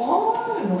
[0.00, 0.80] Buono!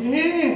[0.00, 0.49] Belli!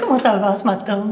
[0.00, 1.02] Comment ça va ce matin?